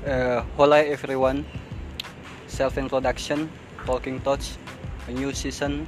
[0.00, 1.44] Uh, hello everyone.
[2.48, 3.52] Self introduction,
[3.84, 4.56] talking touch,
[5.04, 5.84] a new season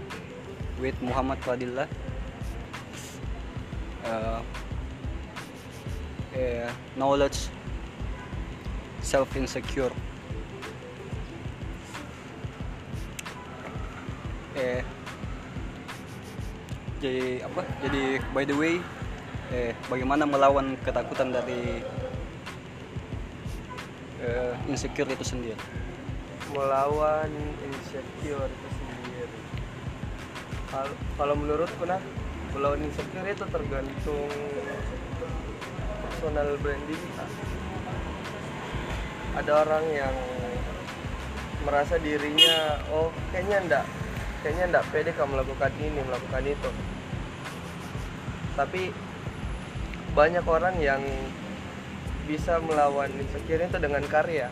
[0.76, 1.88] with Muhammad Fadillah.
[4.04, 4.44] Uh,
[6.36, 7.48] uh, knowledge,
[9.00, 9.88] self insecure.
[14.52, 14.84] Eh,
[17.00, 17.64] jadi apa?
[17.80, 18.76] Jadi by the way,
[19.56, 21.80] eh, bagaimana melawan ketakutan dari
[24.22, 25.58] eh, insecure itu sendiri?
[26.52, 27.32] melawan
[27.64, 29.38] insecure itu sendiri.
[30.68, 31.96] Kal- kalau menurutku nah
[32.52, 34.28] melawan insecure itu tergantung
[36.04, 37.26] personal branding kita
[39.32, 40.16] ada orang yang
[41.64, 43.84] merasa dirinya oh kayaknya ndak
[44.44, 46.70] kayaknya ndak pede kamu melakukan ini melakukan itu.
[48.52, 48.92] Tapi
[50.12, 51.00] banyak orang yang
[52.22, 54.46] bisa melawan insecure itu dengan karya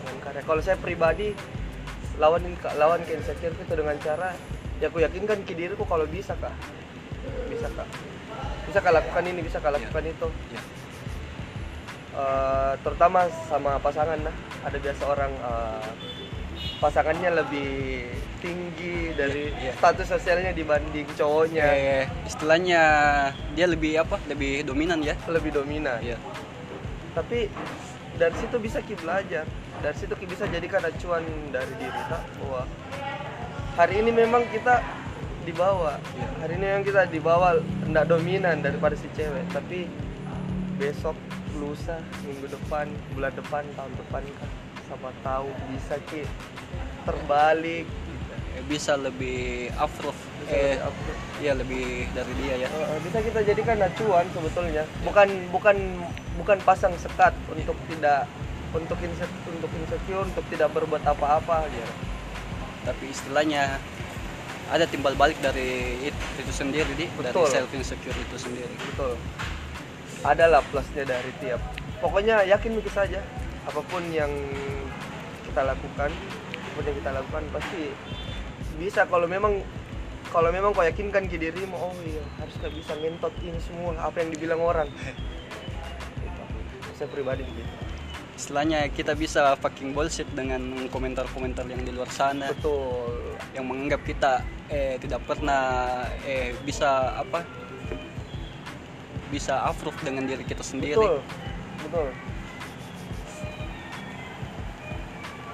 [0.00, 1.34] dengan karya kalau saya pribadi
[2.16, 2.46] lawan
[2.78, 4.30] lawan ke insecure itu dengan cara
[4.78, 6.54] ya aku yakinkan ke diriku kalau bisa kak
[7.50, 7.88] bisa kak
[8.64, 10.60] bisa kak lakukan ini bisa kak lakukan itu Ya.
[12.14, 14.30] Eh, terutama sama pasangan nah
[14.62, 15.90] ada biasa orang eh,
[16.78, 18.06] pasangannya lebih
[18.38, 19.72] tinggi dari Iya, iya.
[19.74, 22.80] status sosialnya dibanding cowoknya Eh, istilahnya
[23.58, 24.22] dia lebih apa?
[24.30, 25.18] Lebih dominan ya?
[25.26, 26.14] lebih dominan Iya.
[27.14, 27.48] Tapi
[28.14, 29.46] dari situ bisa ki belajar.
[29.82, 32.62] Dari situ ki bisa jadikan acuan dari diri kita bahwa
[33.74, 34.82] hari ini memang kita
[35.44, 36.00] dibawa.
[36.16, 36.28] Iya.
[36.40, 39.44] hari ini memang kita dibawa tidak dominan daripada si cewek.
[39.50, 39.86] Tapi
[40.78, 41.14] besok
[41.54, 44.50] lusa minggu depan bulan depan tahun depan kan
[44.90, 46.26] sama tahu bisa ki
[47.06, 47.86] terbalik.
[48.70, 50.14] Bisa lebih afrof
[50.50, 50.76] eh
[51.40, 52.68] iya lebih dari dia ya.
[52.68, 54.84] Eh, bisa kita jadikan acuan sebetulnya.
[55.04, 55.76] Bukan bukan
[56.40, 58.28] bukan pasang sekat untuk tidak
[58.74, 61.92] untuk insecure, untuk insecure untuk tidak berbuat apa-apa gitu.
[62.84, 63.80] Tapi istilahnya
[64.72, 67.06] ada timbal balik dari it- itu sendiri di.
[67.08, 67.48] Dari Betul.
[67.48, 68.74] self insecure itu sendiri.
[68.92, 69.14] Betul.
[70.24, 71.60] Adalah plusnya dari tiap.
[72.00, 73.20] Pokoknya yakin begitu saja.
[73.64, 74.28] Apa pun yang
[75.48, 77.82] kita lakukan apa pun yang kita lakukan pasti
[78.76, 79.06] bisa.
[79.06, 79.60] Kalau memang
[80.34, 84.18] kalau memang kau yakinkan ke dirimu oh iya harus kau bisa ngentot ini semua apa
[84.18, 84.90] yang dibilang orang.
[84.90, 85.22] Gitu.
[86.98, 87.70] saya pribadi begitu.
[88.34, 93.14] Istilahnya kita bisa fucking bullshit dengan komentar-komentar yang di luar sana betul.
[93.54, 94.42] yang menganggap kita
[94.74, 97.46] eh tidak pernah eh bisa apa
[99.30, 100.98] bisa afruf dengan diri kita sendiri.
[100.98, 101.22] Betul.
[101.86, 102.08] Betul.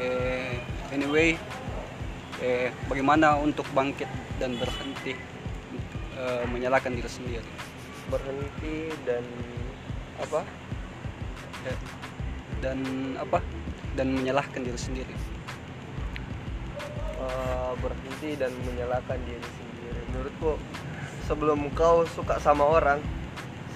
[0.00, 0.56] Eh
[0.88, 1.36] anyway
[2.40, 4.08] eh bagaimana untuk bangkit
[4.40, 5.12] dan berhenti
[6.16, 7.50] eh, menyalahkan diri sendiri.
[8.08, 9.22] Berhenti dan
[10.16, 10.40] apa?
[11.68, 11.78] Eh,
[12.64, 12.80] dan
[13.20, 13.44] apa?
[13.94, 15.14] Dan menyalahkan diri sendiri.
[17.20, 20.00] Eh, berhenti dan menyalahkan diri sendiri.
[20.08, 20.56] Menurutku
[21.28, 23.04] sebelum kau suka sama orang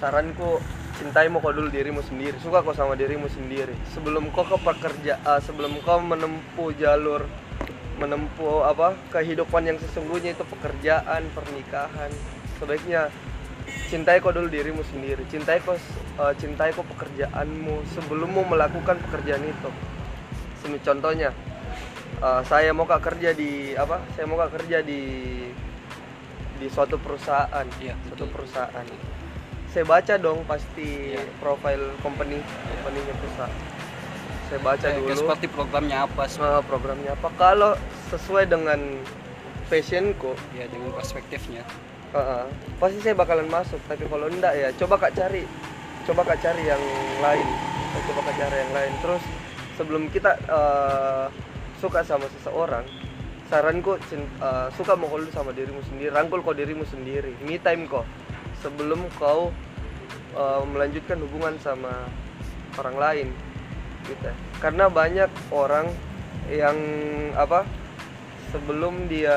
[0.01, 0.59] saranku
[0.97, 2.41] cintai mau kau dulu dirimu sendiri.
[2.41, 3.77] Suka kau sama dirimu sendiri.
[3.93, 7.29] Sebelum kau ke pekerja sebelum kau menempuh jalur
[7.95, 12.11] menempuh apa kehidupan yang sesungguhnya itu pekerjaan pernikahan.
[12.59, 13.07] Sebaiknya
[13.87, 15.23] cintai kau dulu dirimu sendiri.
[15.31, 19.69] Cintai kau eh, cintai kau pekerjaanmu sebelummu melakukan pekerjaan itu.
[20.59, 21.31] Semi contohnya
[22.19, 25.01] eh, saya mau kak kerja di apa saya mau kak kerja di
[26.55, 27.65] di suatu perusahaan.
[27.79, 28.35] Iya, suatu betul.
[28.35, 28.85] perusahaan.
[29.71, 31.23] Saya baca dong pasti Iya.
[31.43, 33.74] profil company company-nya perusahaan
[34.45, 35.13] saya baca dulu.
[35.17, 36.39] seperti programnya apa sih?
[36.41, 37.27] Eh, programnya apa?
[37.35, 37.71] Kalau
[38.13, 38.79] sesuai dengan
[39.65, 41.65] passionku ya dengan perspektifnya.
[42.15, 42.45] Heeh.
[42.79, 43.81] pasti saya bakalan masuk.
[43.89, 45.43] Tapi kalau enggak ya coba kak cari.
[46.05, 46.83] Coba kak cari yang
[47.19, 47.47] lain.
[48.05, 48.93] Coba kak cari yang lain.
[49.01, 49.23] Terus
[49.75, 51.25] sebelum kita eh,
[51.81, 52.85] suka sama seseorang
[53.45, 57.33] saranku eh, suka mau dulu sama dirimu sendiri rangkul kau dirimu sendiri.
[57.41, 58.05] Me time kau.
[58.61, 59.49] Sebelum kau
[60.37, 62.05] eh, melanjutkan hubungan sama
[62.77, 63.27] orang lain
[64.07, 64.29] gitu.
[64.61, 65.89] Karena banyak orang
[66.49, 66.77] yang
[67.33, 67.65] apa
[68.53, 69.35] sebelum dia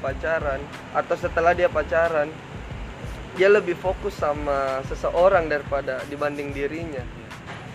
[0.00, 0.58] pacaran
[0.96, 2.26] atau setelah dia pacaran
[3.36, 7.04] dia lebih fokus sama seseorang daripada dibanding dirinya.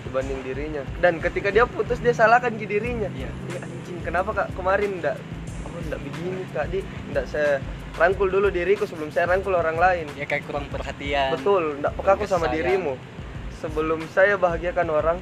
[0.10, 0.82] Dibanding dirinya.
[0.98, 3.08] Dan ketika dia putus dia salahkan ke dirinya.
[3.14, 3.30] Iya.
[3.30, 4.48] "Ih, anjing kenapa kak?
[4.58, 5.22] Kemarin ndak
[5.70, 6.66] oh ndak begini kak?
[6.74, 6.82] Di
[7.14, 7.62] ndak saya
[8.02, 10.10] rangkul dulu diriku sebelum saya rangkul orang lain.
[10.18, 11.38] Ya kayak kurang perhatian.
[11.38, 12.58] Betul ndak pekaku sama Sayang.
[12.58, 12.94] dirimu.
[13.62, 15.18] Sebelum saya bahagiakan orang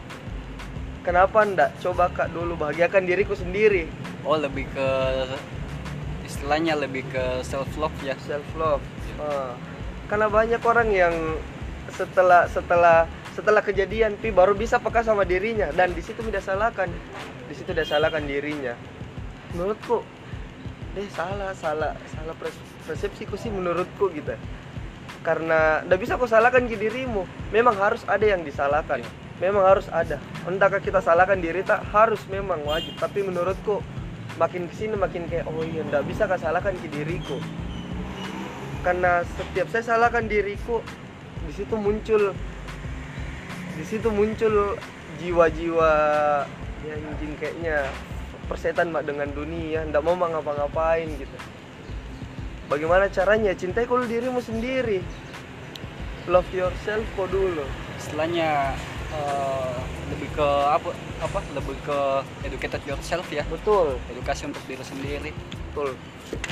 [1.04, 1.80] kenapa ndak?
[1.84, 3.88] Coba kak dulu bahagiakan diriku sendiri.
[4.28, 4.90] Oh lebih ke
[6.28, 8.16] istilahnya lebih ke self love ya?
[8.24, 8.84] Self love
[10.10, 11.14] karena banyak orang yang
[11.94, 13.06] setelah setelah
[13.38, 15.70] setelah kejadian pi baru bisa peka sama dirinya.
[15.70, 16.90] Dan di situ tidak salahkan
[17.46, 18.74] di situ dia salahkan dirinya.
[19.54, 20.02] Menurutku
[20.98, 22.36] deh salah salah salah
[22.90, 24.34] persepsiku sih menurutku gitu.
[25.22, 27.30] Karena tidak bisa kau salahkan ke dirimu.
[27.54, 29.06] Memang harus ada yang disalahkan
[29.40, 30.20] memang harus ada.
[30.46, 31.64] Entahkah kita salahkan diri?
[31.64, 32.96] Tak harus memang wajib.
[33.00, 33.80] Tapi menurutku
[34.40, 37.40] makin ke sini makin kayak oh iya tidak bisa kau salahkan ke diriku?
[38.84, 40.80] Karena setiap saya salahkan diriku
[41.44, 42.32] di situ muncul
[43.76, 44.76] di situ muncul
[45.20, 45.92] jiwa-jiwa
[46.88, 47.88] yang anjing kayaknya
[48.48, 51.38] persetan mak dengan dunia ndak mau mak ngapa-ngapain gitu.
[52.70, 53.52] Bagaimana caranya?
[53.58, 55.02] Cintai kalau dirimu sendiri.
[56.30, 57.66] Love yourself kok dulu.
[57.98, 58.78] Istilahnya
[59.14, 59.78] eh,
[60.16, 60.90] lebih ke apa
[61.20, 62.00] apa lebih ke
[62.46, 63.44] educated yourself ya.
[63.48, 63.98] Betul.
[64.12, 65.32] Edukasi untuk diri sendiri.
[65.70, 65.96] Betul.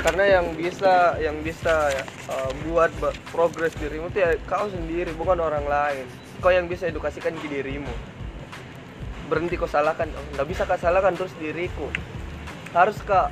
[0.02, 1.94] Karena yang bisa yang bisa
[2.30, 2.90] uh, buat
[3.30, 6.06] progres dirimu tuh ya kau sendiri bukan orang lain.
[6.42, 7.94] Kau yang bisa edukasikan ke dirimu.
[9.30, 10.10] Berhenti kau salahkan.
[10.18, 11.94] Oh, nggak bisa kau salahkan terus diriku.
[12.74, 13.30] Harus kak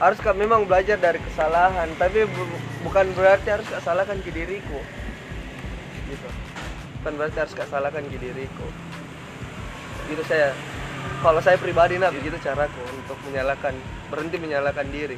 [0.00, 4.80] harus kak memang belajar dari kesalahan tapi bu- bukan berarti harus kak salahkan ke diriku
[7.00, 8.68] bukan berarti harus kak salahkan diriku.
[10.12, 10.52] Gitu saya.
[11.24, 13.72] Kalau saya pribadi nah begitu caraku untuk menyalahkan
[14.12, 15.16] berhenti menyalahkan diri.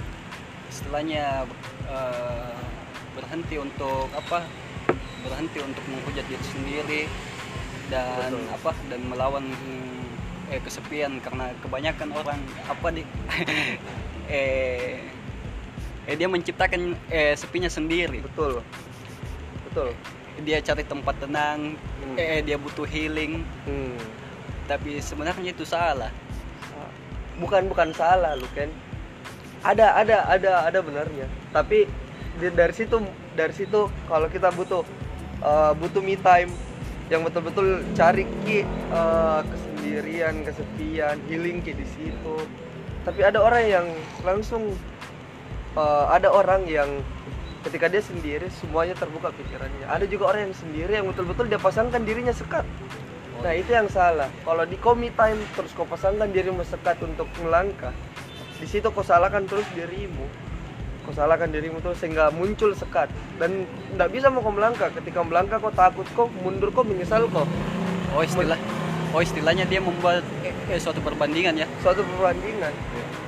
[0.70, 1.43] Istilahnya
[1.90, 2.55] eh,
[3.19, 4.46] berhenti untuk apa?
[5.26, 7.02] Berhenti untuk menghujat diri sendiri
[7.90, 8.55] dan Betul.
[8.55, 8.70] apa?
[8.87, 9.44] Dan melawan
[10.55, 12.38] eh, kesepian karena kebanyakan orang
[12.70, 13.02] apa di
[14.31, 15.02] eh
[16.06, 18.23] eh dia menciptakan eh sepinya sendiri.
[18.23, 18.62] Betul.
[19.67, 19.99] Betul
[20.40, 22.19] dia cari tempat tenang Hmm.
[22.19, 23.44] eh dia butuh healing.
[23.64, 23.96] Hmm.
[24.62, 26.08] tapi sebenarnya itu salah.
[27.37, 28.70] Bukan bukan salah lu kan
[29.67, 31.26] ada ada ada ada benarnya.
[31.50, 31.84] Tapi
[32.38, 33.02] dari situ
[33.34, 34.87] dari situ kalau kita butuh
[35.43, 36.49] uh, butuh me time
[37.11, 38.64] yang betul-betul cari ki
[38.94, 42.37] uh, kesendirian kesepian healing ki di situ.
[43.02, 43.87] Tapi ada orang yang
[44.23, 44.73] langsung
[45.75, 46.88] uh, ada orang yang
[47.62, 52.02] ketika dia sendiri semuanya terbuka pikirannya ada juga orang yang sendiri yang betul-betul dia pasangkan
[52.02, 52.66] dirinya sekat
[53.42, 54.30] Nah itu yang salah.
[54.46, 57.90] Kalau di komi time terus kau pasangkan dirimu sekat untuk melangkah,
[58.62, 60.22] di situ kau salahkan terus dirimu.
[61.02, 63.10] Kau salahkan dirimu terus sehingga muncul sekat
[63.42, 64.94] dan tidak bisa mau kau melangkah.
[64.94, 67.42] Ketika melangkah kau takut kau mundur kau menyesal kau.
[68.12, 68.60] oh istilah
[69.10, 70.22] oh istilahnya dia membuat
[70.70, 72.70] eh, suatu perbandingan ya Suatu perbandingan.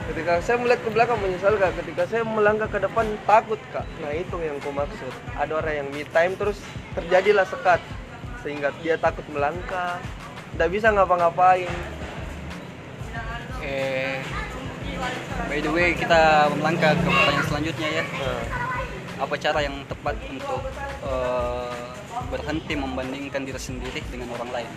[0.04, 1.72] Ketika saya melihat ke belakang menyesal kak.
[1.80, 3.88] Ketika saya melangkah ke depan takut kak.
[4.04, 5.12] Nah itu yang kau maksud.
[5.34, 6.60] Ada orang yang me time terus
[6.92, 7.80] terjadilah sekat
[8.44, 9.96] sehingga dia takut melangkah,
[10.52, 11.72] tidak bisa ngapa-ngapain.
[13.64, 14.20] eh
[15.48, 18.42] by the way kita melangkah ke pertanyaan selanjutnya ya Nah,
[19.24, 20.60] apa cara yang tepat untuk
[21.08, 21.84] eh,
[22.28, 24.70] berhenti membandingkan diri sendiri dengan orang lain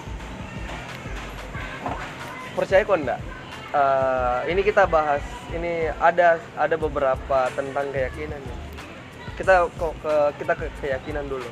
[2.57, 3.21] percaya kok enggak?
[3.67, 5.21] Eh, ini kita bahas
[5.53, 8.57] ini ada ada beberapa tentang keyakinan ya.
[9.37, 11.45] Kita kok ke kita ke keyakinan dulu.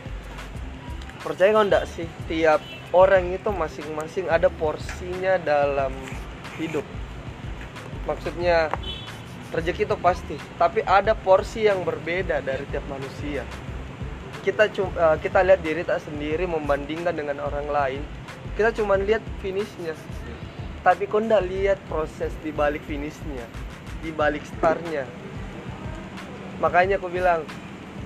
[1.22, 5.94] Percaya kok enggak sih tiap orang itu masing-masing ada porsinya dalam
[6.58, 6.88] hidup.
[8.10, 8.74] Maksudnya
[9.54, 13.46] rezeki itu pasti tapi ada porsi yang berbeda dari tiap manusia.
[14.42, 18.02] Kita cum- eh, kita lihat diri tak sendiri membandingkan dengan orang lain.
[18.56, 19.94] Kita cuma lihat finishnya
[20.86, 23.42] tapi kau ndak lihat proses di balik finishnya
[24.06, 25.10] di balik startnya.
[26.62, 27.42] Makanya aku bilang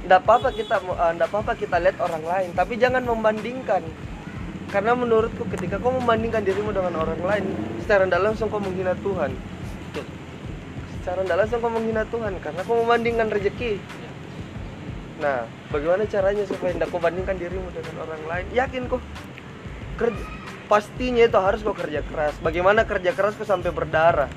[0.07, 3.83] ndak apa-apa kita eh, ndak apa-apa kita lihat orang lain tapi jangan membandingkan.
[4.71, 7.43] Karena menurutku ketika kau membandingkan dirimu dengan orang lain
[7.83, 9.35] secara ndak langsung kau menghina Tuhan.
[9.91, 10.05] Betul.
[11.01, 13.75] Secara ndak langsung kau menghina Tuhan karena kau membandingkan rezeki.
[15.19, 18.45] Nah, bagaimana caranya supaya tidak kau bandingkan dirimu dengan orang lain?
[18.55, 19.03] Yakin kok
[19.99, 20.38] kerja
[20.69, 22.37] pastinya itu harus kau kerja keras.
[22.45, 24.29] Bagaimana kerja keras kau sampai berdarah?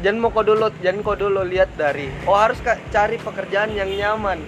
[0.00, 2.08] Jangan mau kau dulu, jangan kau dulu lihat dari.
[2.24, 4.40] Oh harus cari pekerjaan yang nyaman.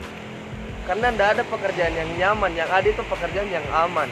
[0.89, 4.09] Karena tidak ada pekerjaan yang nyaman, yang ada itu pekerjaan yang aman.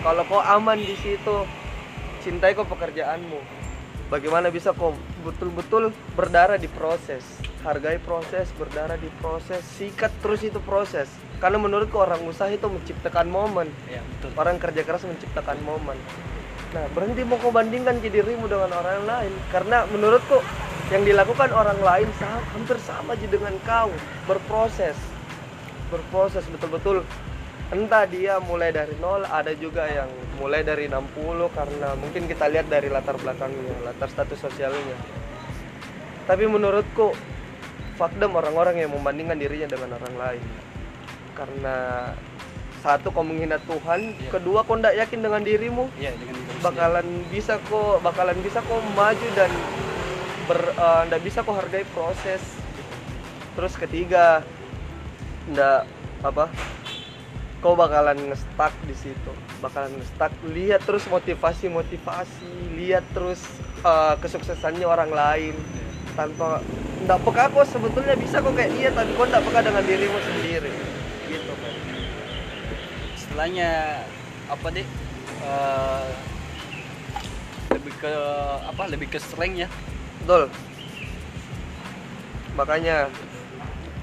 [0.00, 1.44] Kalau kau aman di situ,
[2.24, 3.67] cintai kau pekerjaanmu.
[4.08, 7.20] Bagaimana bisa kau betul-betul berdarah di proses,
[7.60, 11.12] hargai proses, berdarah di proses, sikat terus itu proses.
[11.36, 14.32] Karena menurutku orang usaha itu menciptakan momen, ya betul.
[14.40, 16.00] Orang kerja keras menciptakan momen.
[16.72, 20.40] Nah berhenti mau kau bandingkan dirimu dengan orang lain, karena menurutku
[20.88, 23.92] yang dilakukan orang lain sama, hampir sama aja dengan kau.
[24.24, 24.96] Berproses,
[25.92, 27.04] berproses betul-betul
[27.68, 30.08] entah dia mulai dari nol ada juga yang
[30.40, 31.12] mulai dari 60
[31.52, 34.96] karena mungkin kita lihat dari latar belakangnya latar status sosialnya
[36.24, 37.12] tapi menurutku
[38.00, 40.44] fakdem orang-orang yang membandingkan dirinya dengan orang lain
[41.36, 41.76] karena
[42.80, 44.30] satu kau menghina Tuhan Iya.
[44.32, 46.64] kedua kau tidak yakin dengan dirimu iya dengan diri sendiri.
[46.64, 49.50] bakalan bisa kok bakalan bisa kok maju dan
[50.48, 52.40] ber eh, ndak bisa kok hargai proses
[53.58, 54.40] terus ketiga
[55.52, 55.84] ndak
[56.24, 56.48] apa
[57.58, 59.32] kau bakalan ngestak di situ.
[59.58, 63.42] Bakalan ngestak lihat terus motivasi motivasi lihat terus
[63.82, 65.54] eh, kesuksesannya orang lain.
[66.14, 66.62] Tanpa
[67.06, 68.14] ndak peka kok sebetulnya.
[68.14, 70.72] Bisa kok kayak dia tapi kok ndak peka dengan dirimu sendiri.
[71.28, 71.74] Gitu kan
[73.28, 74.02] istilahnya
[74.48, 74.86] apa deh
[75.44, 76.08] eh,
[77.76, 78.12] lebih ke
[78.66, 79.68] apa lebih ke strength ya?
[80.24, 80.50] Betul.
[82.56, 83.06] Makanya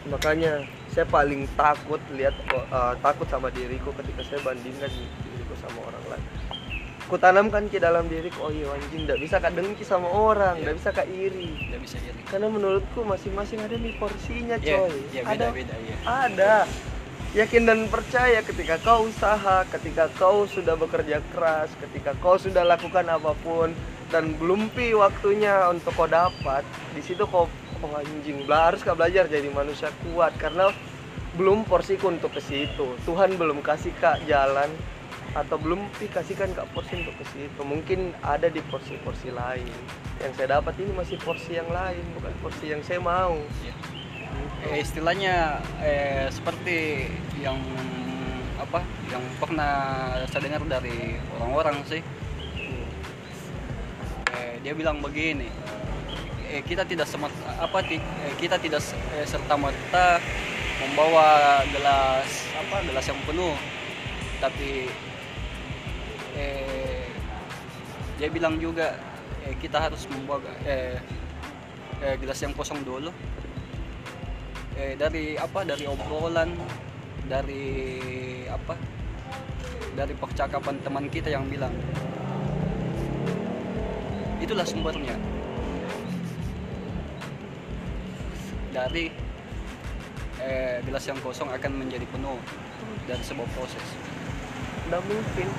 [0.07, 0.63] makanya
[0.95, 4.87] saya paling takut lihat eh, takut sama diriku ketika saya bandingkan
[5.27, 6.25] diriku sama orang lain.
[7.05, 10.61] Ku tanamkan ke dalam diriku, oh iya anjing, tidak bisa kak dengki sama orang, Iya.
[10.63, 11.53] tidak bisa kak iri.
[11.53, 14.97] tidak bisa iri Karena menurutku masing-masing ada nih porsinya, Iya, coy.
[15.13, 16.55] iya ada, beda beda ya ada.
[17.35, 23.03] Yakin dan percaya ketika kau usaha, ketika kau sudah bekerja keras, ketika kau sudah lakukan
[23.05, 23.75] apa pun
[24.13, 26.61] dan belum pi waktunya untuk kau dapat,
[26.93, 27.49] di situ kau
[27.83, 30.69] oh anjing, harus kau belajar jadi manusia kuat karena
[31.35, 32.95] belum porsiku untuk ke situ.
[33.03, 34.71] Tuhan belum kasih kak jalan
[35.35, 37.61] atau belum pi kasihkan kak porsi untuk ke situ.
[37.61, 39.75] Mungkin ada di porsi-porsi lain.
[40.23, 43.35] Yang saya dapat ini masih porsi yang lain, bukan porsi yang saya mau.
[43.65, 43.75] Iya.
[44.71, 47.11] Eh, istilahnya eh, seperti
[47.43, 47.59] yang
[48.55, 48.79] apa
[49.11, 49.75] yang pernah
[50.31, 52.01] saya dengar dari orang-orang sih
[54.65, 55.45] dia bilang begini
[56.49, 57.29] eh, kita tidak semat
[57.61, 58.01] apa eh,
[58.41, 58.81] kita tidak
[59.29, 60.17] serta merta
[60.81, 63.55] membawa gelas apa gelas yang penuh.
[64.41, 64.91] Tapi
[66.35, 67.05] eh,
[68.19, 68.97] dia bilang juga
[69.47, 70.99] eh, kita harus membawa eh,
[72.03, 73.13] eh, gelas yang kosong dulu.
[74.75, 76.51] Eh, dari apa dari obrolan
[77.31, 77.63] dari
[78.51, 78.75] apa
[79.95, 81.71] dari percakapan teman kita yang bilang
[84.45, 85.17] itulah sumbernya
[88.69, 89.09] dari
[90.37, 92.37] eh, gelas yang kosong akan menjadi penuh
[93.09, 93.87] dari sebuah proses.
[94.85, 95.49] Nggak mungkin.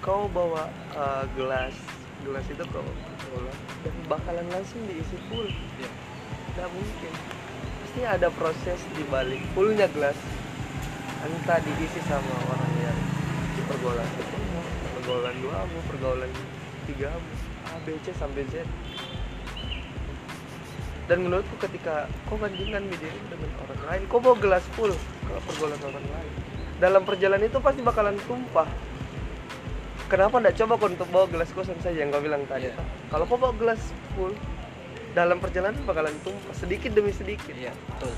[0.00, 1.76] Kau bawa uh, gelas
[2.24, 3.52] gelas itu kau bawa.
[3.84, 5.52] Dan bakalan langsung diisi full.
[5.76, 5.90] Ya.
[6.56, 7.12] nggak mungkin.
[7.84, 10.16] Pasti ada proses di balik fullnya gelas.
[11.20, 12.98] Entah diisi sama orang yang
[13.68, 14.08] pergaulan
[14.96, 16.30] pergaulan dua pergaulan
[16.88, 17.12] tiga
[17.68, 18.64] A B C sampai Z.
[21.08, 24.92] Dan menurutku ketika kau bandingkan diri dengan orang lain kau bawa gelas full
[25.24, 26.32] ke pergaulan orang lain.
[26.78, 28.68] Dalam perjalanan itu pasti bakalan tumpah.
[30.08, 32.76] Kenapa nggak coba kau untuk bawa gelas kosong saja yang kau bilang tadi Iya.
[32.76, 32.86] Pak?
[33.12, 33.80] kalau kau bawa gelas
[34.16, 34.32] full
[35.16, 37.56] dalam perjalanan bakalan tumpah sedikit demi sedikit.
[37.56, 38.12] Iya betul.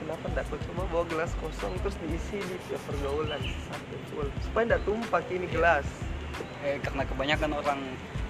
[0.00, 4.28] Kenapa nggak kau coba bawa gelas kosong terus diisi di pergaulan sampai full.
[4.40, 5.84] Supaya nggak tumpah ini gelas
[6.64, 7.80] eh, karena kebanyakan orang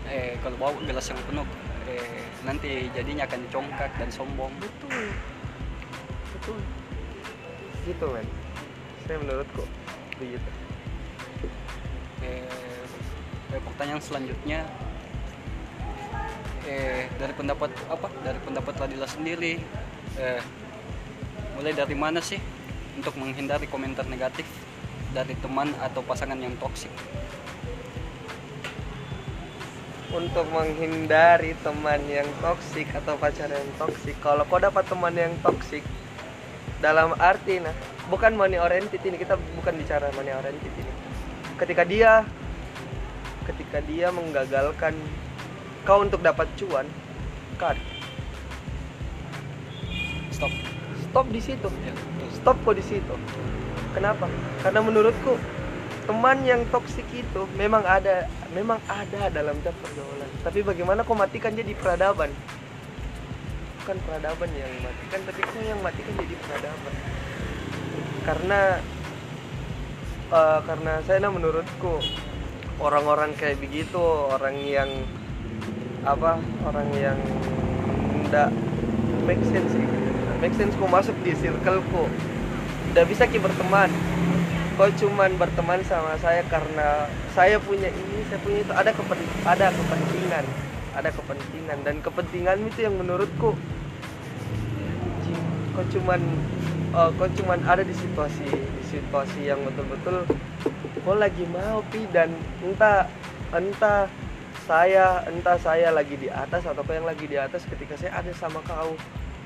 [0.06, 1.46] eh, kalau bawa gelas yang penuh
[1.90, 4.52] eh, nanti jadinya akan congkak dan sombong.
[4.58, 5.10] Betul.
[6.36, 6.58] Betul.
[7.86, 8.28] Gitu men.
[9.06, 9.64] Saya menurutku
[10.18, 10.50] begitu.
[12.22, 12.42] Eh,
[13.54, 14.66] eh, pertanyaan selanjutnya.
[16.66, 18.10] Eh, dari pendapat apa?
[18.26, 19.62] Dari pendapat Radila sendiri
[20.18, 20.42] eh,
[21.54, 22.42] mulai dari mana sih
[22.98, 24.44] untuk menghindari komentar negatif
[25.14, 26.90] dari teman atau pasangan yang toksik
[30.14, 35.82] untuk menghindari teman yang toksik atau pacar yang toksik kalau kau dapat teman yang toksik
[36.78, 37.75] dalam arti nah
[38.06, 40.92] bukan money oriented ini kita bukan bicara money oriented ini.
[41.58, 42.22] Ketika dia
[43.46, 44.94] ketika dia menggagalkan
[45.82, 46.86] kau untuk dapat cuan
[47.58, 47.78] cut
[50.36, 50.52] stop.
[51.08, 51.68] Stop di situ.
[51.80, 51.94] Ya,
[52.36, 53.14] stop kok di situ.
[53.96, 54.28] Kenapa?
[54.60, 55.40] Karena menurutku
[56.06, 60.30] teman yang toksik itu memang ada memang ada dalam tiap pergaulan.
[60.46, 62.30] Tapi bagaimana kau matikan jadi peradaban?
[63.82, 66.94] Bukan peradaban yang matikan tapi kau yang matikan jadi peradaban.
[68.22, 68.60] Karena
[70.30, 71.98] eh, karena saya menurutku
[72.78, 73.98] orang-orang kayak begitu
[74.30, 74.90] orang yang
[76.06, 77.18] apa orang yang
[78.30, 78.54] tidak
[79.26, 79.75] make sense
[80.38, 82.06] make sense kau masuk di circle ku.
[82.94, 84.15] Tidak bisa ki berteman
[84.76, 89.66] kau cuman berteman sama saya karena saya punya ini saya punya itu ada kepen, ada
[89.73, 90.45] kepentingan
[90.97, 91.78] ada kepentingan.
[91.85, 93.52] Dan kepentingan itu yang menurutku
[95.76, 96.21] kau cuman
[96.97, 100.25] eh, kau cuman ada di situasi di situasi yang betul-betul
[101.04, 102.09] kau lagi mau pi.
[102.09, 102.33] Dan
[102.64, 103.04] entah
[103.52, 104.09] entah
[104.64, 108.33] saya entah saya lagi di atas atau kau yang lagi di atas ketika saya ada
[108.33, 108.97] sama kau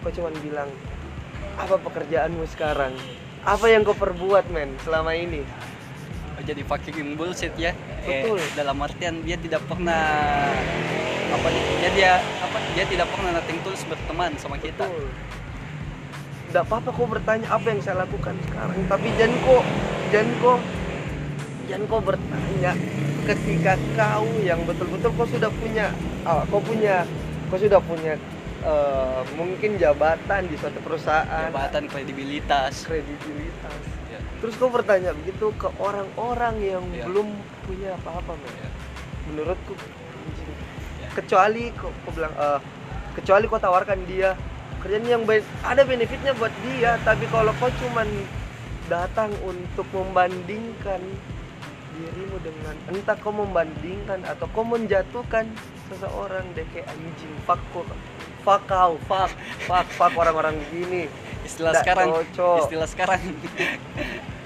[0.07, 0.71] kau cuman bilang
[1.61, 2.95] apa pekerjaanmu sekarang
[3.44, 5.40] apa yang kau perbuat men selama ini
[6.44, 8.40] jadi fucking bullshit ya Betul.
[8.40, 10.49] eh, dalam artian dia tidak pernah
[11.30, 15.09] apa dia dia apa dia tidak pernah nothing tulus berteman sama kita Betul.
[16.50, 19.64] Nggak apa-apa kau bertanya apa yang saya lakukan sekarang Tapi jangan kok
[20.11, 20.61] Jangan kok
[21.70, 22.73] Jangan kau bertanya
[23.23, 25.94] Ketika kau yang betul-betul kau sudah punya
[26.26, 27.06] ah, Kau punya
[27.47, 28.18] Kau sudah punya
[28.62, 33.81] eh, Mungkin jabatan di suatu perusahaan jabatan kredibilitas Kredibilitas
[34.12, 34.21] ya.
[34.40, 37.05] Terus kau bertanya begitu ke orang-orang yang Ya.
[37.09, 37.29] belum
[37.64, 38.71] punya apa-apa men ya.
[39.31, 39.75] Menurutku.
[41.00, 41.09] Ya.
[41.17, 42.61] kecuali kau, kau bilang eh,
[43.17, 44.37] kecuali kau tawarkan dia
[44.81, 48.09] kerjaan yang baik ada benefitnya buat dia tapi kalau kau cuman
[48.88, 50.99] datang untuk membandingkan
[52.00, 55.45] dirimu dengan entah kau membandingkan atau kau menjatuhkan
[55.93, 57.61] seseorang deh kayak anjing fuck
[58.40, 59.30] fuck kau fuck.
[59.64, 61.06] Fuck fuck orang-orang begini.
[61.42, 62.06] Istilah Nggak sekarang.
[62.11, 62.56] cocok.
[62.66, 63.20] istilah sekarang.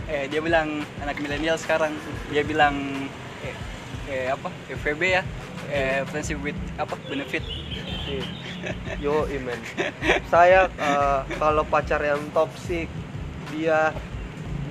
[0.05, 1.97] Eh dia bilang anak milenial sekarang.
[2.29, 2.77] Dia bilang
[3.41, 3.57] eh,
[4.05, 4.53] eh apa?
[4.69, 5.25] FVB ya.
[5.73, 6.93] Eh friendship with apa?
[7.09, 7.41] Benefit.
[8.05, 8.21] Nih.
[9.01, 9.57] Yo, imen.
[10.29, 12.93] Saya eh, kalau pacar yang toksik,
[13.49, 13.97] dia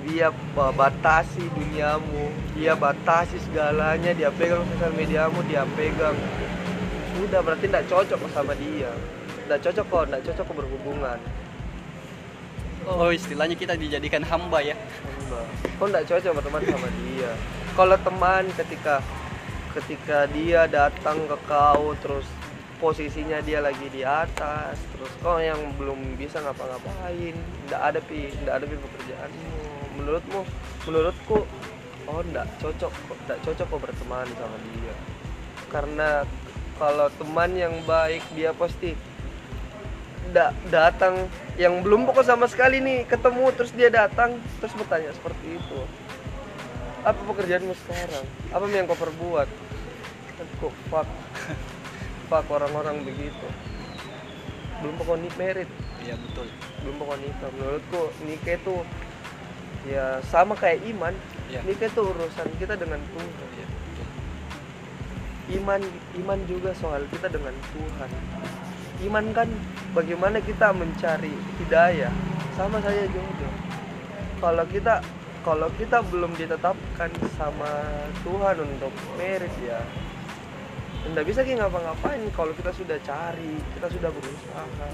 [0.06, 6.14] dia ba- batasi duniamu, dia batasi segalanya, dia pegang sosial mediamu, dia pegang.
[7.14, 8.90] Sudah berarti tidak cocok kok sama dia.
[9.44, 11.18] Tidak cocok kok, tidak cocok kok berhubungan.
[12.84, 15.40] oh istilahnya kita dijadikan hamba ya Hamba.
[15.80, 17.30] Kau tidak cocok berteman sama dia.
[17.72, 19.00] Kalau teman ketika
[19.74, 22.28] ketika dia datang ke kau terus
[22.78, 27.34] posisinya dia lagi di atas terus kau yang belum bisa ngapa-ngapain
[27.66, 29.50] tidak ada pi tidak ada pi pekerjaanmu
[29.98, 30.40] menurutmu
[30.86, 31.38] menurutku
[32.06, 34.94] oh tidak cocok kok tidak cocok kok berteman sama dia
[35.72, 36.08] karena
[36.78, 38.94] kalau teman yang baik dia pasti
[40.34, 41.30] da- datang.
[41.54, 45.80] Yang belum pokok sama sekali nih ketemu terus dia datang terus bertanya seperti itu.
[47.06, 48.24] Apa pekerjaanmu sekarang?
[48.50, 49.48] Apa yang kau perbuat?
[50.58, 51.08] Kok fuck?
[52.32, 53.46] Fuck orang-orang begitu.
[54.82, 55.70] Belum pokok nik merit.
[56.02, 56.50] Iya betul.
[56.82, 57.50] Belum pokok nikah.
[57.54, 58.74] Menurutku nikah itu
[59.86, 61.14] ya sama kayak iman.
[61.52, 63.28] Ya nikah itu urusan kita dengan Tuhan.
[63.30, 63.54] Betul
[65.60, 65.80] iman
[66.24, 68.10] iman juga soal kita dengan Tuhan.
[69.04, 69.48] Iman kan
[69.92, 72.12] bagaimana kita mencari hidayah?
[72.56, 73.54] Sama saja jodoh
[74.44, 75.00] kalau kita
[75.40, 77.68] kalau kita belum ditetapkan sama
[78.24, 79.80] Tuhan untuk merit ya
[81.04, 84.88] nggak bisa kita ngapa-ngapain kalau kita sudah cari kita sudah berusaha.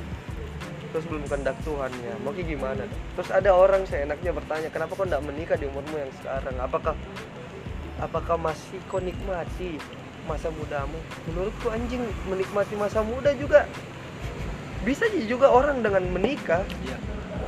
[0.90, 2.14] Terus belum kehendak Tuhan ya.
[2.26, 2.82] Mau kayak gimana?
[3.14, 6.58] Terus ada orang seenaknya bertanya kenapa kau nggak menikah di umurmu yang sekarang?
[6.58, 6.98] Apakah
[8.02, 9.78] apakah masih kau nikmati
[10.28, 10.98] masa mudamu.
[11.30, 13.64] Menurutku anjing menikmati masa muda juga.
[14.84, 16.64] Bisa ji juga orang dengan menikah.
[16.84, 16.96] Iya.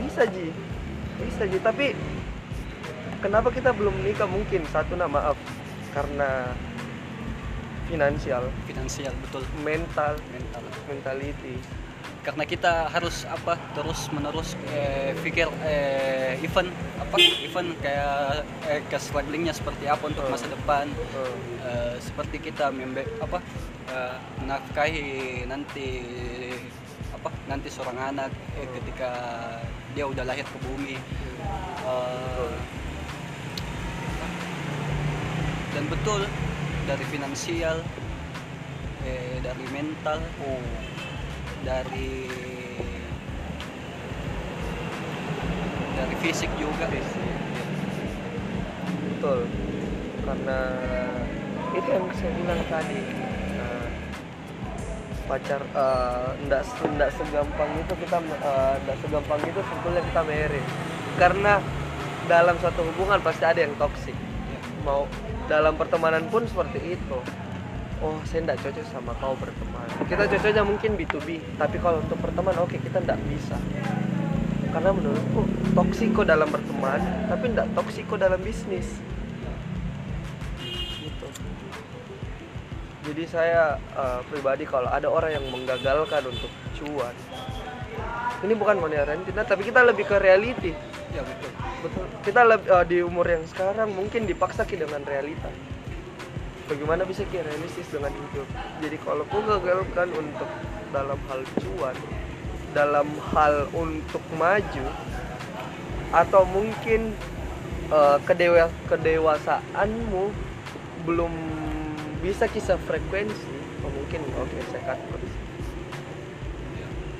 [0.00, 0.52] Bisa ji.
[1.20, 1.58] Bisa ji.
[1.60, 1.96] Tapi
[3.24, 4.28] kenapa kita belum menikah?
[4.28, 5.36] Mungkin satu nah maaf.
[5.96, 6.52] Karena
[7.88, 8.48] finansial.
[8.68, 9.42] Finansial betul.
[9.64, 10.16] Mental.
[10.30, 10.64] Mental.
[10.88, 11.81] Mentality
[12.22, 16.70] karena kita harus apa terus menerus eh, pikir eh, event
[17.02, 20.86] apa event kayak eh, ke strugglingnya seperti apa untuk masa depan.
[20.90, 23.38] Eh, Eh, seperti kita membe apa
[23.86, 26.02] eh, menafkahi nanti
[27.14, 29.14] apa nanti seorang anak eh, ketika
[29.94, 30.98] dia udah lahir ke bumi.
[31.86, 32.54] Eh,
[35.70, 36.26] dan betul
[36.90, 37.78] dari finansial
[39.06, 40.18] eh, dari mental.
[40.42, 40.58] Oh,
[41.62, 42.26] dari
[45.96, 46.84] dari fisik juga.
[46.90, 47.24] Fisik.
[49.16, 49.40] betul.
[50.22, 50.60] Karena
[51.72, 53.00] itu yang saya bilang tadi
[53.56, 53.86] nah,
[55.30, 56.62] pacar eh, ndak
[56.98, 60.66] ndak segampang itu kita eh, ndak segampang itu sebetulnya kita married.
[61.18, 61.62] Karena
[62.26, 64.14] dalam suatu hubungan pasti ada yang toksik
[64.82, 65.06] mau
[65.46, 67.18] dalam pertemanan pun seperti itu
[68.02, 69.86] oh saya ndak cocok sama kau berteman.
[70.10, 73.56] Kita cocoknya mungkin B2B tapi kalau untuk berteman oke kita ndak bisa.
[74.74, 78.98] Karena menurutku toksiko dalam berteman tapi ndak toksiko dalam bisnis.
[80.98, 81.26] Gitu.
[83.06, 86.50] Jadi saya eh, pribadi kalau ada orang yang menggagalkan untuk
[86.82, 87.14] cuan
[88.42, 90.74] ini bukan monerantina tapi kita lebih ke reality.
[91.14, 91.50] Ya betul
[91.86, 92.06] betul.
[92.26, 95.46] Kita leb- eh, di umur yang sekarang mungkin dipaksa dengan realita
[96.68, 98.48] bagaimana bisa ki realistis dengan hidup?
[98.82, 100.50] Jadi kalau kau gagalkan untuk
[100.92, 101.96] dalam hal cuan
[102.72, 104.86] dalam hal untuk maju
[106.12, 107.12] atau mungkin
[107.92, 110.32] eh, kedewa kedewasaanmu
[111.04, 111.32] belum
[112.24, 113.52] bisa kisah frekuensi
[113.84, 115.00] oh, mungkin oke saya cut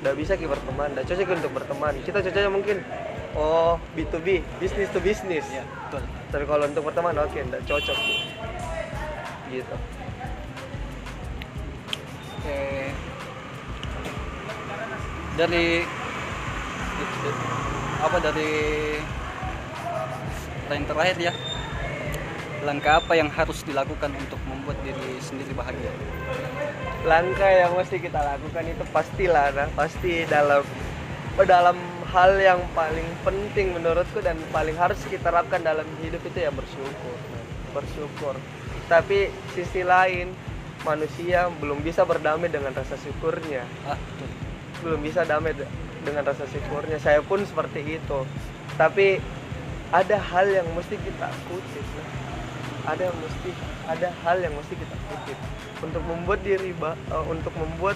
[0.03, 1.93] nggak bisa kita berteman nggak cocok untuk berteman.
[2.03, 2.77] Kita cocoknya mungkin
[3.39, 6.03] oh B2B bisnis to bisnis ya betul.
[6.27, 7.95] Tapi kalau untuk pertemanan oke enggak cocok
[9.61, 9.75] gitu.
[12.43, 12.89] Eh,
[15.37, 15.85] dari
[18.03, 18.51] apa dari
[20.73, 21.33] yang terakhir ya.
[22.63, 25.91] Langkah apa yang harus dilakukan untuk membuat diri sendiri bahagia?
[27.03, 30.63] Langkah yang mesti kita lakukan itu pastilah nah pasti dalam
[31.43, 31.75] dalam
[32.13, 37.17] hal yang paling penting menurutku dan paling harus kita terapkan dalam hidup itu ya bersyukur
[37.73, 38.37] bersyukur
[38.91, 40.31] tapi sisi lain
[40.83, 43.63] manusia belum bisa berdamai dengan rasa syukurnya.
[43.87, 44.29] Ah betul.
[44.83, 45.69] Belum bisa damai de-
[46.03, 46.99] dengan rasa syukurnya.
[46.99, 48.19] Saya pun seperti itu.
[48.75, 49.23] Tapi
[49.93, 52.09] ada hal yang mesti kita kutip nah.
[52.97, 53.49] ada yang mesti
[53.85, 55.37] ada hal yang mesti kita kutip.
[55.83, 57.95] Untuk membuat diri eh, untuk membuat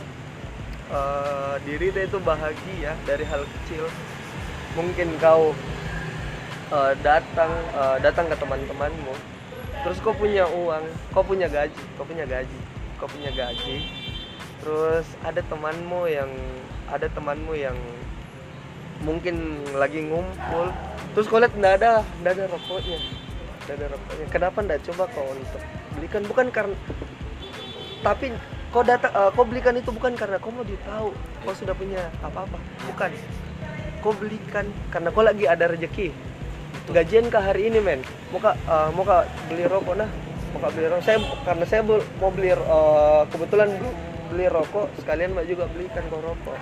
[0.93, 3.89] eh, diri itu bahagia dari hal kecil
[4.77, 5.51] mungkin kau
[6.71, 9.36] eh, datang eh, datang ke teman-temanmu
[9.87, 10.83] terus kau punya uang
[11.15, 12.59] kau punya gaji kau punya gaji
[12.97, 13.77] kau punya gaji.
[14.59, 16.31] Terus ada temanmu yang
[16.89, 17.77] ada temanmu yang
[19.05, 20.73] mungkin lagi ngumpul.
[21.13, 22.99] Terus kau lihat nggak ada nggak ada rokoknya.
[23.65, 24.25] Nggak ada rokoknya.
[24.33, 24.79] Kenapa nggak?
[24.91, 25.61] Coba kau untuk
[25.95, 26.21] belikan.
[26.25, 26.75] Bukan karena
[28.01, 28.33] tapi
[28.73, 31.13] kau datang eh, kau belikan itu bukan karena kau mau ditahu
[31.45, 32.57] kau sudah punya apa-apa.
[32.89, 33.11] Bukan.
[34.01, 36.09] Kau belikan karena kau lagi ada rezeki
[36.91, 38.01] gajian ke hari ini men.
[38.31, 40.09] Mau kak eh, mau kak beli rokok nah.
[40.55, 41.03] Mau kak beli rokok.
[41.03, 43.69] Saya karena saya mau beli eh, kebetulan
[44.31, 44.87] beli rokok.
[44.99, 46.57] Sekalian mbak juga belikan kau rokok.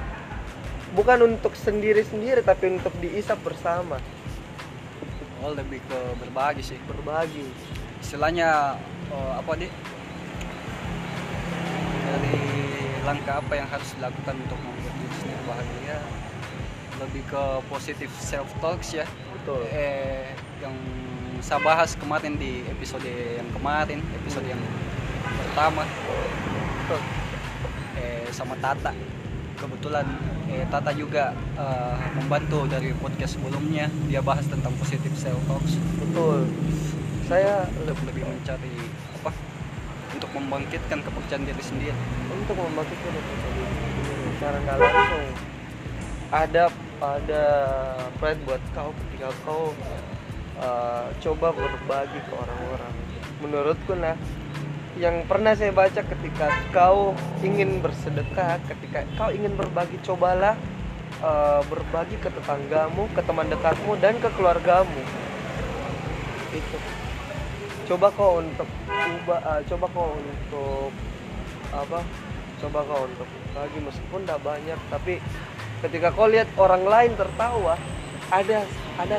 [0.95, 3.99] Bukan untuk sendiri sendiri tapi untuk diisap bersama.
[5.43, 6.79] Oh lebih ke berbagi sih.
[6.89, 7.45] Berbagi.
[8.01, 8.79] Istilahnya
[9.13, 9.67] eh, apa di
[12.05, 12.37] dari
[13.05, 15.97] langkah apa yang harus dilakukan untuk membuat diri sendiri bahagia?
[16.95, 19.05] Lebih ke positif self talks ya
[19.45, 19.61] betul.
[19.69, 20.73] Eh yang
[21.37, 24.57] saya bahas kemarin di episode yang kemarin episode yang
[25.21, 25.85] pertama.
[26.81, 27.01] Betul.
[27.93, 28.89] Eh sama Tata.
[29.61, 30.09] Kebetulan
[30.49, 33.85] eh, Tata juga eh, membantu dari podcast sebelumnya.
[34.09, 36.49] Dia bahas tentang positif self talks betul.
[37.29, 38.73] Saya untuk lebih mencari
[39.21, 39.29] apa?
[40.17, 41.93] Untuk membangkitkan kepercayaan diri sendiri.
[42.33, 43.65] Untuk membangkitkan ekonomi
[44.35, 45.25] secara nggak langsung
[46.33, 46.63] ada
[47.03, 47.45] ada
[48.19, 49.75] pride buat kau ketika kau
[50.59, 52.93] uh, coba berbagi ke orang-orang.
[53.43, 54.15] Menurutku nah
[54.95, 57.11] yang pernah saya baca ketika kau
[57.43, 60.55] ingin bersedekah ketika kau ingin berbagi cobalah
[61.19, 65.03] uh, berbagi ke tetanggamu ke teman dekatmu dan ke keluargamu.
[66.55, 66.77] Itu.
[67.91, 70.89] Coba kau untuk ubah uh, coba kau untuk
[71.75, 71.99] apa
[72.63, 75.19] coba kau untuk bagi meskipun tidak banyak tapi
[75.83, 77.75] ketika kau lihat orang lain tertawa
[78.31, 78.63] ada
[78.95, 79.17] ada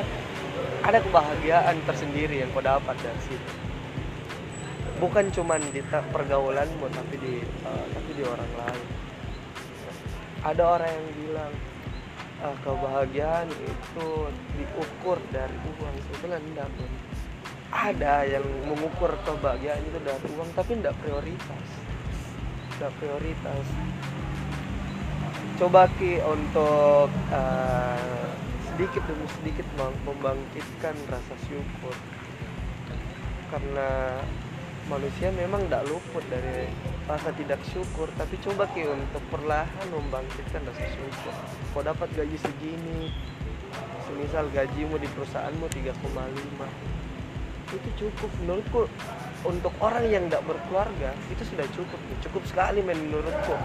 [0.81, 3.51] ada kebahagiaan tersendiri yang kau dapat dari situ.
[4.97, 8.85] Bukan cuman di pergaulanmu tapi di uh, tapi di orang lain.
[10.47, 11.53] Ada orang yang bilang
[12.45, 14.07] ah, kebahagiaan itu
[14.57, 15.95] diukur dari uang.
[16.07, 16.69] Sebetulnya enggak
[17.67, 21.67] ada yang mengukur kebahagiaan itu dari uang tapi tidak prioritas.
[22.77, 23.65] Tidak prioritas
[25.57, 28.29] coba ki untuk eh,
[28.69, 31.97] sedikit demi sedikit mem- membangkitkan rasa syukur.
[33.49, 34.21] Karena
[34.85, 36.69] manusia memang tidak luput dari
[37.09, 38.05] rasa tidak syukur.
[38.21, 41.33] Tapi coba ki untuk perlahan membangkitkan rasa syukur.
[41.73, 43.09] Kau dapat gaji segini
[44.05, 45.91] semisal gajimu di perusahaanmu 3,5
[47.67, 48.81] itu cukup menurutku.
[49.45, 51.99] Untuk orang yang tidak berkeluarga itu sudah cukup.
[52.23, 53.57] Cukup sekali men menurutku.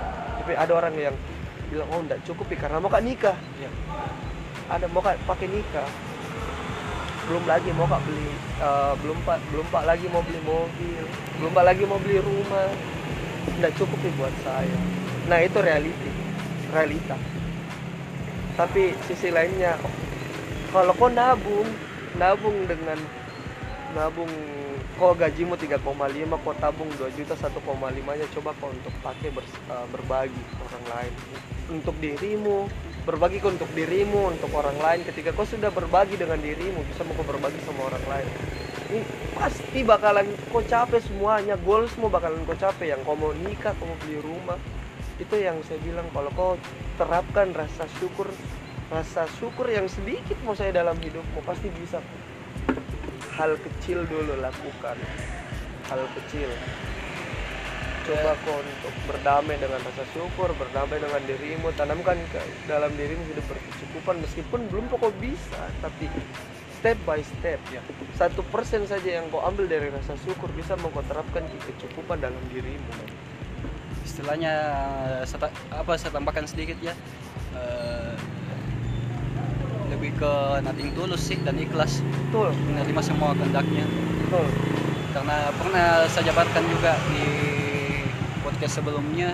[0.43, 1.15] Tapi ada orang yang
[1.73, 3.37] bilang oh tidak cukup ya karena mau kak nikah.
[3.57, 3.71] Ya
[4.69, 5.89] ada mau kak pakai nikah.
[7.33, 8.29] Belum lagi mau kak beli
[8.61, 11.03] eh, belum pak belum pak lagi mau beli mobil.
[11.41, 12.69] Belum pak lagi mau beli rumah.
[13.57, 14.79] Tidak cukup ya buat saya.
[15.33, 16.11] Nah itu reality
[16.73, 17.17] realita.
[18.53, 19.81] Tapi sisi lainnya
[20.73, 21.69] kalau kau nabung
[22.21, 23.01] nabung dengan
[23.95, 24.31] nabung.
[25.01, 29.87] Kau gajimu 3,5 kau tabung 2 juta 1,5 nya coba kau untuk pakai bers- eh,
[29.89, 31.13] berbagi orang lain.
[31.73, 32.69] Untuk dirimu.
[33.03, 35.01] Berbagi ke untuk dirimu untuk orang lain.
[35.03, 38.29] Ketika kau sudah berbagi dengan dirimu bisa mau berbagi sama orang lain.
[38.93, 39.01] Ini
[39.35, 41.57] pasti bakalan kau capek semuanya.
[41.61, 42.95] Goal semua bakalan kau capek.
[42.95, 44.61] Yang kau mau nikah kau mau beli rumah.
[45.19, 46.53] Itu yang saya bilang kalau kau
[47.01, 48.29] terapkan rasa syukur
[48.93, 51.97] rasa syukur yang sedikit mau saya dalam hidupmu pasti bisa
[53.37, 54.97] hal kecil dulu lakukan
[55.89, 56.51] hal kecil.
[58.03, 63.47] Coba kok untuk berdamai dengan rasa syukur berdamai dengan dirimu tanamkan ke dalam dirimu hidup
[63.47, 66.11] berkecukupan meskipun belum pokok bisa tapi
[66.83, 67.63] step by step.
[67.71, 67.79] Ya.
[68.19, 72.19] satu persen saja yang kau ambil dari rasa syukur bisa mau kau terapkan di kecukupan
[72.19, 72.91] dalam dirimu.
[74.03, 74.55] Istilahnya
[75.39, 76.99] ta- apa saya tambahkan sedikit ya.
[77.55, 78.15] Eh,
[80.03, 80.35] lebih ke
[80.67, 82.03] nating tulus sih dan ikhlas.
[82.03, 82.51] Betul.
[82.75, 83.87] Menerima semua kehendaknya.
[84.27, 84.51] Betul.
[85.15, 87.23] Karena pernah saya jabarkan juga di
[88.43, 89.31] podcast sebelumnya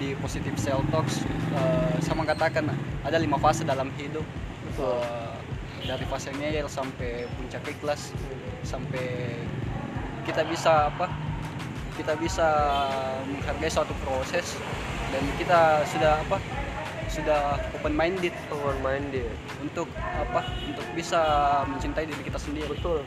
[0.00, 2.72] di Positive Self Talks eh, saya mengatakan
[3.04, 4.24] ada lima fase dalam hidup.
[4.72, 4.96] Betul.
[4.96, 5.36] Eh,
[5.84, 8.16] dari fase ngeyel sampai puncak ikhlas
[8.64, 9.36] sampai
[10.24, 11.12] kita bisa apa?
[12.00, 12.48] Kita bisa
[13.28, 14.56] menghargai suatu proses
[15.12, 16.40] dan kita sudah apa
[17.16, 19.28] sudah open minded open minded
[19.64, 20.44] untuk apa?
[20.68, 21.20] Untuk bisa
[21.64, 22.68] mencintai diri kita sendiri.
[22.68, 23.00] Betul.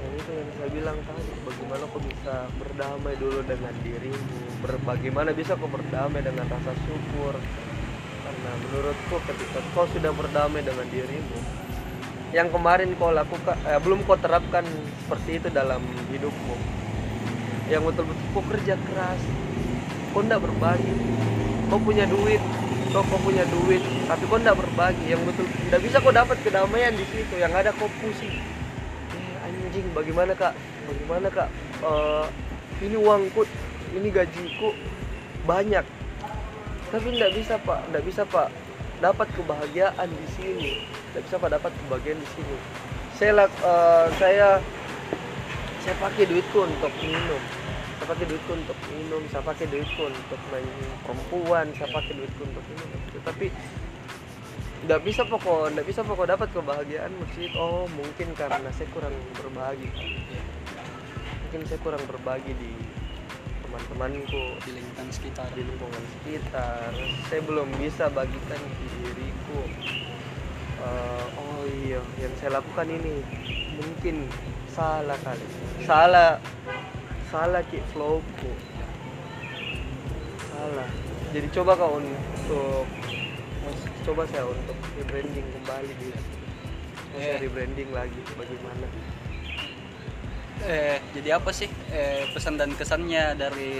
[0.00, 5.30] Yang itu yang saya bilang tadi bagaimana kau bisa berdamai dulu dengan dirimu ber- bagaimana
[5.32, 7.34] bisa kau berdamai dengan rasa syukur.
[8.20, 11.38] Karena menurutku ketika kau sudah berdamai dengan dirimu
[12.30, 14.62] yang kemarin kau lakukan eh, belum kau terapkan
[15.02, 15.82] seperti itu dalam
[16.14, 16.54] hidupmu
[17.66, 19.22] yang betul-betul kau kerja keras
[20.14, 20.94] kau tidak berbagi
[21.70, 22.42] kau punya duit.
[22.90, 23.78] Kau, kau punya duit.
[24.10, 25.46] Tapi kau tidak berbagi yang betul.
[25.46, 27.38] Tidak bisa kau dapat kedamaian di situ.
[27.38, 28.34] Yang ada kau pusing
[29.14, 30.58] eh, anjing bagaimana kak?
[30.90, 31.48] Bagaimana kak?
[31.86, 32.26] Eh,
[32.82, 33.46] ini uangku
[33.94, 34.74] ini gajiku
[35.46, 35.86] banyak.
[36.90, 37.78] Tapi tidak bisa pak.
[37.86, 38.50] Tidak bisa pak.
[38.98, 40.70] Dapat kebahagiaan di sini.
[41.14, 42.56] Tidak bisa pak dapat kebahagiaan di sini.
[43.14, 44.58] Saya eh, saya
[45.80, 47.59] saya pakai duitku untuk minum
[48.10, 50.66] pakai duitku untuk minum saya pakai duitku untuk main
[51.06, 52.84] perempuan saya pakai duitku untuk ini
[53.22, 53.46] tapi
[54.80, 59.88] tidak bisa pokok tidak bisa pokok dapat kebahagiaan maksud oh mungkin karena saya kurang berbagi.
[61.46, 62.72] Mungkin saya kurang berbagi di
[63.60, 65.46] teman-temanku di lingkungan sekitar.
[65.52, 66.90] di lingkungan sekitar.
[67.28, 69.60] Saya belum bisa bagikan di diriku.
[70.80, 73.20] Eh, oh iya yang saya lakukan ini
[73.76, 74.24] mungkin
[74.72, 75.44] salah kali.
[75.84, 76.40] Salah
[77.30, 78.50] salah ki flowku
[80.50, 80.88] salah.
[81.30, 82.84] Jadi coba kau untuk
[84.02, 86.20] coba saya untuk rebranding kembali gitu
[87.10, 87.38] saya Eh.
[87.42, 88.86] rebranding lagi bagaimana?
[90.62, 93.72] Eh jadi apa sih eh, pesan dan kesannya dari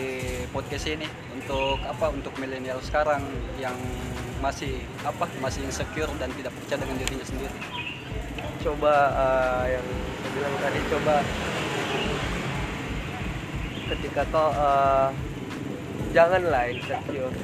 [0.50, 1.06] podcast ini?
[1.38, 2.10] Untuk apa?
[2.10, 3.22] Untuk milenial sekarang
[3.62, 3.76] yang
[4.42, 5.30] masih apa?
[5.38, 7.54] Masih insecure dan tidak percaya dengan dirinya sendiri.
[8.62, 9.86] Coba eh, yang
[10.22, 11.14] saya bilang tadi coba
[13.96, 15.08] ketika kau eh,
[16.14, 17.34] janganlah insecure.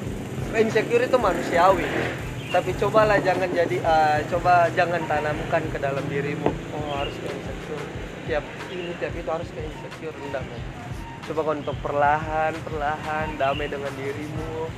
[0.55, 1.87] Insecure itu manusiawi.
[2.47, 6.47] Tapi cobalah jangan jadi eh, coba jangan tanamkan ke dalam dirimu.
[6.47, 7.85] Oh harus ke insecure.
[8.27, 10.15] Tiap ini tiap itu harus ke insecure.
[10.23, 10.63] Enggak men.
[11.27, 14.71] Coba kau untuk perlahan perlahan damai dengan dirimu.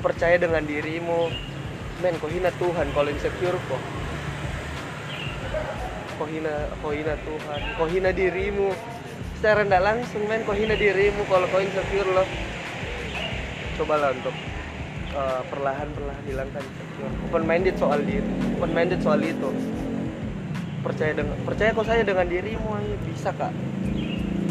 [0.00, 1.28] Percaya dengan dirimu.
[2.00, 3.82] Men kau hina Tuhan kalau insecure kok.
[6.16, 7.60] Kau hina kau hina Tuhan.
[7.76, 8.72] Kau hina dirimu
[9.40, 12.28] secara tidak langsung men kau hina dirimu kalau kau insecure loh.
[13.80, 14.36] Cobalah untuk
[15.16, 17.12] uh, perlahan-perlahan hilangkan insecure.
[17.32, 18.28] Open minded soal diri
[18.60, 19.48] open minded soal itu.
[20.84, 23.48] Percaya dengan percaya kau saya dengan dirimu ayo bisa kak.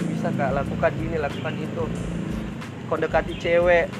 [0.09, 0.57] Bisa kak.
[0.57, 1.85] Lakukan ini lakukan itu.
[2.89, 3.93] Kau dekati cewek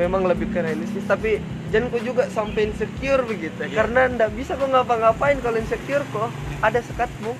[0.00, 1.04] memang lebih ke realistis.
[1.04, 3.68] Tapi jangan kau juga sampai insecure begitu.
[3.68, 3.84] Iya.
[3.84, 6.32] karena ndak bisa kau ngapa-ngapain kalau insecure kok
[6.64, 7.36] ada sekatmu.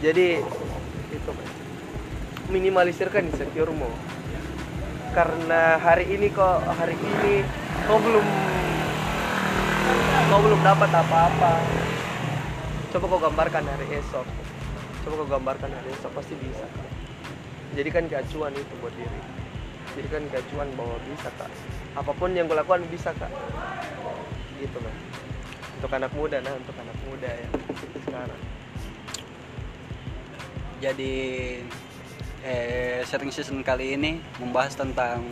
[0.00, 0.40] Jadi
[1.12, 1.32] itu.
[2.52, 3.88] Minimalisirkan insecuremu
[5.16, 7.44] karena hari ini kok hari ini
[7.88, 8.26] kau belum
[10.32, 11.52] kau belum dapat apa-apa.
[12.92, 14.24] Coba kau gambarkan hari esok.
[15.04, 16.64] Coba kau gambarkan hari esok pasti bisa.
[17.76, 19.20] Jadikan keacuan itu buat diri.
[19.96, 21.52] Jadikan keacuan bahwa bisa kak.
[21.96, 23.32] Apa pun yang kau lakukan bisa kak.
[24.56, 24.96] Gitu mas.
[25.76, 27.48] Untuk anak muda nah untuk anak muda ya
[28.08, 28.40] sekarang.
[30.80, 31.14] Jadi
[32.42, 35.22] eh, sharing season kali ini membahas tentang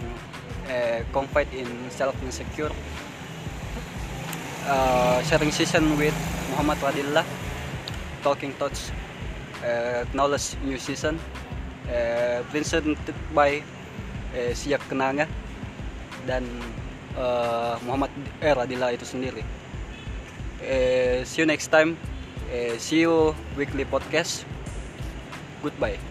[0.71, 2.73] eh, confide in self insecure.
[4.67, 6.15] Eh, sharing season with
[6.55, 7.27] Muhammad Radillah
[8.23, 8.95] talking thoughts
[9.67, 11.19] eh, knowledge new season.
[11.91, 13.59] Eh, presented by
[14.31, 15.27] eh, Siak Kenanga
[16.23, 16.47] dan
[17.19, 19.43] eh, Muhammad eh, Radillah itu sendiri.
[20.63, 21.99] Eh, see you next time.
[22.51, 24.47] Eh, see you weekly podcast.
[25.61, 26.10] Goodbye